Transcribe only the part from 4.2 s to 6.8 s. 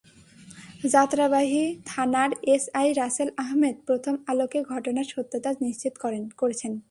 আলোকে ঘটনার সত্যতা নিশ্চিত করেছেন।